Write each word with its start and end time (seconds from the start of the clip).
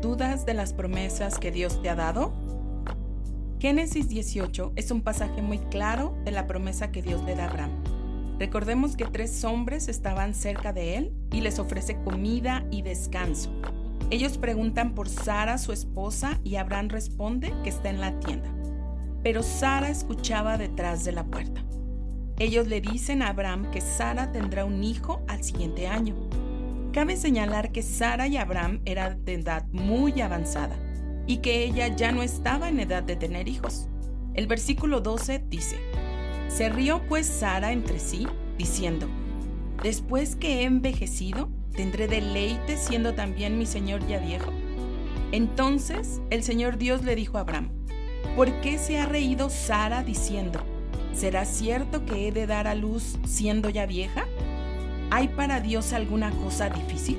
dudas 0.00 0.46
de 0.46 0.54
las 0.54 0.72
promesas 0.72 1.38
que 1.38 1.50
Dios 1.50 1.80
te 1.82 1.90
ha 1.90 1.94
dado? 1.94 2.32
Génesis 3.58 4.08
18 4.08 4.72
es 4.76 4.90
un 4.90 5.02
pasaje 5.02 5.42
muy 5.42 5.58
claro 5.58 6.16
de 6.24 6.30
la 6.30 6.46
promesa 6.46 6.90
que 6.90 7.02
Dios 7.02 7.22
le 7.24 7.34
da 7.34 7.44
a 7.44 7.50
Abraham. 7.50 7.70
Recordemos 8.38 8.96
que 8.96 9.04
tres 9.04 9.44
hombres 9.44 9.88
estaban 9.88 10.34
cerca 10.34 10.72
de 10.72 10.96
él 10.96 11.12
y 11.30 11.42
les 11.42 11.58
ofrece 11.58 11.96
comida 12.02 12.64
y 12.70 12.80
descanso. 12.80 13.52
Ellos 14.08 14.38
preguntan 14.38 14.94
por 14.94 15.10
Sara, 15.10 15.58
su 15.58 15.72
esposa, 15.72 16.40
y 16.42 16.56
Abraham 16.56 16.88
responde 16.88 17.52
que 17.62 17.68
está 17.68 17.90
en 17.90 18.00
la 18.00 18.18
tienda. 18.18 18.50
Pero 19.22 19.42
Sara 19.42 19.90
escuchaba 19.90 20.56
detrás 20.56 21.04
de 21.04 21.12
la 21.12 21.24
puerta. 21.24 21.62
Ellos 22.38 22.66
le 22.66 22.80
dicen 22.80 23.20
a 23.20 23.28
Abraham 23.28 23.70
que 23.70 23.82
Sara 23.82 24.32
tendrá 24.32 24.64
un 24.64 24.82
hijo 24.82 25.20
al 25.28 25.44
siguiente 25.44 25.86
año. 25.86 26.16
Cabe 26.92 27.16
señalar 27.16 27.70
que 27.70 27.82
Sara 27.82 28.26
y 28.26 28.36
Abraham 28.36 28.80
eran 28.84 29.24
de 29.24 29.34
edad 29.34 29.64
muy 29.70 30.20
avanzada 30.20 30.76
y 31.24 31.36
que 31.36 31.62
ella 31.62 31.86
ya 31.86 32.10
no 32.10 32.22
estaba 32.22 32.68
en 32.68 32.80
edad 32.80 33.04
de 33.04 33.14
tener 33.14 33.46
hijos. 33.46 33.88
El 34.34 34.48
versículo 34.48 35.00
12 35.00 35.44
dice, 35.48 35.76
Se 36.48 36.68
rió 36.68 37.00
pues 37.08 37.26
Sara 37.26 37.70
entre 37.70 38.00
sí, 38.00 38.26
diciendo, 38.58 39.08
Después 39.84 40.34
que 40.34 40.60
he 40.60 40.64
envejecido, 40.64 41.48
tendré 41.76 42.08
deleite 42.08 42.76
siendo 42.76 43.14
también 43.14 43.56
mi 43.56 43.66
Señor 43.66 44.04
ya 44.08 44.18
viejo. 44.18 44.50
Entonces 45.30 46.20
el 46.30 46.42
Señor 46.42 46.76
Dios 46.76 47.04
le 47.04 47.14
dijo 47.14 47.38
a 47.38 47.42
Abraham, 47.42 47.70
¿por 48.34 48.52
qué 48.62 48.78
se 48.78 48.98
ha 48.98 49.06
reído 49.06 49.48
Sara 49.48 50.02
diciendo, 50.02 50.60
¿será 51.14 51.44
cierto 51.44 52.04
que 52.04 52.26
he 52.26 52.32
de 52.32 52.48
dar 52.48 52.66
a 52.66 52.74
luz 52.74 53.16
siendo 53.24 53.70
ya 53.70 53.86
vieja? 53.86 54.26
¿Hay 55.12 55.26
para 55.26 55.60
Dios 55.60 55.92
alguna 55.92 56.30
cosa 56.30 56.70
difícil? 56.70 57.18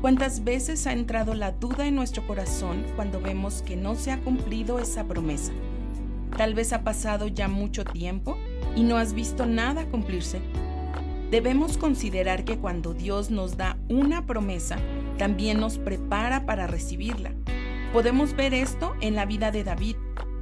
¿Cuántas 0.00 0.44
veces 0.44 0.86
ha 0.86 0.92
entrado 0.92 1.34
la 1.34 1.50
duda 1.50 1.88
en 1.88 1.96
nuestro 1.96 2.24
corazón 2.24 2.84
cuando 2.94 3.20
vemos 3.20 3.62
que 3.62 3.76
no 3.76 3.96
se 3.96 4.12
ha 4.12 4.20
cumplido 4.20 4.78
esa 4.78 5.02
promesa? 5.04 5.52
Tal 6.36 6.54
vez 6.54 6.72
ha 6.72 6.84
pasado 6.84 7.26
ya 7.26 7.48
mucho 7.48 7.84
tiempo 7.84 8.38
y 8.76 8.84
no 8.84 8.98
has 8.98 9.14
visto 9.14 9.46
nada 9.46 9.84
cumplirse. 9.86 10.40
Debemos 11.32 11.76
considerar 11.76 12.44
que 12.44 12.58
cuando 12.58 12.94
Dios 12.94 13.32
nos 13.32 13.56
da 13.56 13.76
una 13.88 14.24
promesa, 14.24 14.76
también 15.18 15.58
nos 15.58 15.78
prepara 15.78 16.46
para 16.46 16.68
recibirla. 16.68 17.32
Podemos 17.92 18.36
ver 18.36 18.54
esto 18.54 18.94
en 19.00 19.16
la 19.16 19.26
vida 19.26 19.50
de 19.50 19.64
David. 19.64 19.96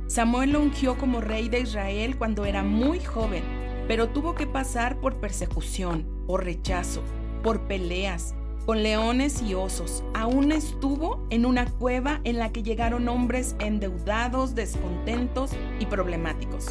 Samuel 0.09 0.53
lo 0.53 0.61
ungió 0.61 0.99
como 0.99 1.23
rey 1.23 1.49
de 1.49 1.61
Israel 1.61 2.19
cuando 2.19 2.45
era 2.45 2.63
muy 2.63 3.01
joven, 3.01 3.45
pero 3.89 4.11
tuvo 4.11 4.35
que 4.35 4.47
pasar 4.47 5.01
por 5.01 5.21
persecución, 5.21 6.20
por 6.31 6.45
rechazo, 6.45 7.03
por 7.43 7.63
peleas, 7.63 8.37
con 8.65 8.85
leones 8.85 9.43
y 9.43 9.55
osos. 9.55 10.05
Aún 10.15 10.53
estuvo 10.53 11.27
en 11.29 11.45
una 11.45 11.67
cueva 11.67 12.21
en 12.23 12.39
la 12.39 12.53
que 12.53 12.63
llegaron 12.63 13.09
hombres 13.09 13.57
endeudados, 13.59 14.55
descontentos 14.55 15.51
y 15.81 15.87
problemáticos. 15.87 16.69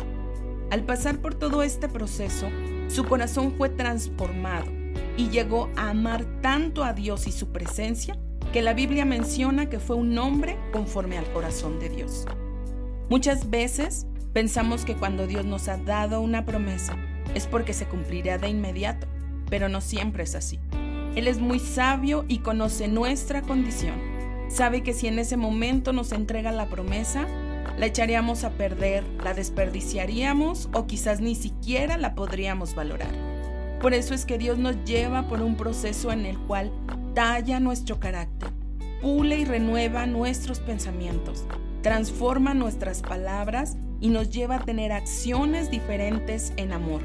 Al 0.71 0.85
pasar 0.85 1.19
por 1.19 1.35
todo 1.35 1.61
este 1.61 1.89
proceso, 1.89 2.47
su 2.87 3.03
corazón 3.03 3.53
fue 3.57 3.67
transformado 3.67 4.71
y 5.17 5.27
llegó 5.27 5.69
a 5.75 5.89
amar 5.89 6.23
tanto 6.41 6.85
a 6.85 6.93
Dios 6.93 7.27
y 7.27 7.33
su 7.33 7.49
presencia 7.49 8.17
que 8.53 8.61
la 8.61 8.73
Biblia 8.73 9.03
menciona 9.03 9.67
que 9.67 9.79
fue 9.79 9.97
un 9.97 10.17
hombre 10.17 10.57
conforme 10.71 11.17
al 11.17 11.29
corazón 11.33 11.81
de 11.81 11.89
Dios. 11.89 12.25
Muchas 13.09 13.49
veces 13.49 14.07
pensamos 14.31 14.85
que 14.85 14.95
cuando 14.95 15.27
Dios 15.27 15.43
nos 15.43 15.67
ha 15.67 15.75
dado 15.75 16.21
una 16.21 16.45
promesa 16.45 16.95
es 17.35 17.45
porque 17.45 17.73
se 17.73 17.87
cumplirá 17.87 18.37
de 18.37 18.47
inmediato 18.47 19.05
pero 19.49 19.69
no 19.69 19.81
siempre 19.81 20.23
es 20.23 20.35
así. 20.35 20.59
Él 21.15 21.27
es 21.27 21.39
muy 21.39 21.59
sabio 21.59 22.25
y 22.27 22.39
conoce 22.39 22.87
nuestra 22.87 23.41
condición. 23.41 23.95
Sabe 24.47 24.83
que 24.83 24.93
si 24.93 25.07
en 25.07 25.19
ese 25.19 25.37
momento 25.37 25.93
nos 25.93 26.11
entrega 26.11 26.51
la 26.51 26.67
promesa, 26.67 27.27
la 27.77 27.85
echaríamos 27.85 28.43
a 28.43 28.51
perder, 28.51 29.03
la 29.23 29.33
desperdiciaríamos 29.33 30.69
o 30.73 30.85
quizás 30.87 31.21
ni 31.21 31.35
siquiera 31.35 31.97
la 31.97 32.15
podríamos 32.15 32.75
valorar. 32.75 33.11
Por 33.81 33.93
eso 33.93 34.13
es 34.13 34.25
que 34.25 34.37
Dios 34.37 34.57
nos 34.57 34.83
lleva 34.83 35.27
por 35.27 35.41
un 35.41 35.55
proceso 35.55 36.11
en 36.11 36.25
el 36.25 36.37
cual 36.37 36.71
talla 37.13 37.59
nuestro 37.59 37.99
carácter, 37.99 38.49
pule 39.01 39.39
y 39.39 39.45
renueva 39.45 40.05
nuestros 40.05 40.59
pensamientos, 40.59 41.45
transforma 41.81 42.53
nuestras 42.53 43.01
palabras 43.01 43.77
y 44.01 44.09
nos 44.09 44.29
lleva 44.29 44.55
a 44.55 44.65
tener 44.65 44.91
acciones 44.91 45.71
diferentes 45.71 46.53
en 46.57 46.73
amor. 46.73 47.01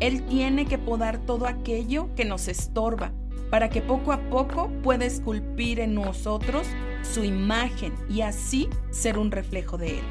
Él 0.00 0.24
tiene 0.26 0.66
que 0.66 0.78
podar 0.78 1.18
todo 1.18 1.46
aquello 1.46 2.08
que 2.14 2.24
nos 2.24 2.48
estorba 2.48 3.12
para 3.50 3.68
que 3.68 3.80
poco 3.80 4.12
a 4.12 4.18
poco 4.30 4.68
pueda 4.82 5.04
esculpir 5.04 5.78
en 5.80 5.94
nosotros 5.94 6.66
su 7.02 7.22
imagen 7.22 7.92
y 8.08 8.22
así 8.22 8.68
ser 8.90 9.18
un 9.18 9.30
reflejo 9.30 9.78
de 9.78 9.98
Él. 9.98 10.04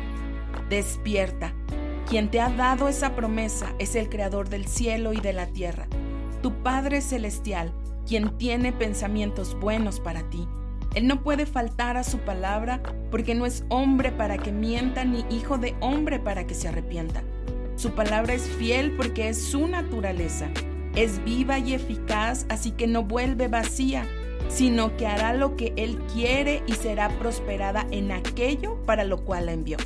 Despierta. 0.70 1.54
Quien 2.08 2.30
te 2.30 2.40
ha 2.40 2.50
dado 2.50 2.88
esa 2.88 3.16
promesa 3.16 3.74
es 3.80 3.96
el 3.96 4.10
Creador 4.10 4.50
del 4.50 4.68
cielo 4.68 5.14
y 5.14 5.20
de 5.20 5.34
la 5.34 5.48
tierra, 5.48 5.88
tu 6.42 6.54
Padre 6.62 7.02
Celestial, 7.02 7.74
quien 8.06 8.38
tiene 8.38 8.72
pensamientos 8.72 9.58
buenos 9.60 10.00
para 10.00 10.30
ti. 10.30 10.48
Él 10.96 11.08
no 11.08 11.24
puede 11.24 11.46
faltar 11.46 11.98
a 11.98 12.04
su 12.04 12.20
palabra 12.20 12.84
porque 13.10 13.36
no 13.36 13.46
es 13.46 13.66
hombre 13.70 14.12
para 14.12 14.38
que 14.38 14.52
mienta 14.52 15.06
ni 15.06 15.26
hijo 15.30 15.58
de 15.58 15.76
hombre 15.80 16.20
para 16.20 16.46
que 16.46 16.54
se 16.54 16.68
arrepienta. 16.68 17.24
Su 17.76 17.92
palabra 17.92 18.34
es 18.34 18.44
fiel 18.44 18.92
porque 18.96 19.30
es 19.30 19.42
su 19.42 19.68
naturaleza. 19.68 20.50
Es 20.96 21.24
viva 21.24 21.58
y 21.58 21.74
eficaz, 21.74 22.46
así 22.50 22.72
que 22.72 22.86
no 22.86 23.04
vuelve 23.04 23.48
vacía, 23.48 24.08
sino 24.48 24.96
que 24.96 25.08
hará 25.08 25.34
lo 25.34 25.56
que 25.56 25.74
Él 25.76 25.98
quiere 26.14 26.62
y 26.68 26.74
será 26.74 27.10
prosperada 27.10 27.88
en 27.90 28.12
aquello 28.12 28.78
para 28.86 29.04
lo 29.04 29.24
cual 29.26 29.48
la 29.48 29.54
envió. 29.54 29.78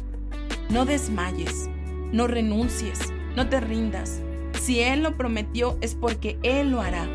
No 0.70 0.84
desmayes, 0.84 1.70
no 2.12 2.28
renuncies, 2.28 3.00
no 3.38 3.48
te 3.48 3.62
rindas. 3.62 4.22
Si 4.62 4.82
Él 4.82 5.02
lo 5.04 5.16
prometió 5.16 5.78
es 5.80 5.96
porque 5.96 6.38
Él 6.44 6.72
lo 6.72 6.82
hará. 6.82 7.08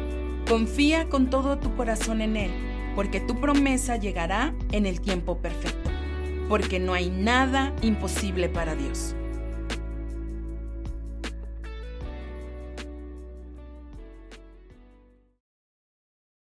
Confía 0.49 1.11
con 1.11 1.29
todo 1.29 1.59
tu 1.59 1.77
corazón 1.77 2.23
en 2.23 2.37
Él, 2.39 2.51
porque 2.97 3.21
tu 3.21 3.41
promesa 3.41 3.97
llegará 3.97 4.55
en 4.73 4.87
el 4.87 5.03
tiempo 5.03 5.37
perfecto, 5.37 5.91
porque 6.49 6.81
no 6.81 6.95
hay 6.95 7.11
nada 7.11 7.75
imposible 7.83 8.49
para 8.49 8.75
Dios. 8.75 9.15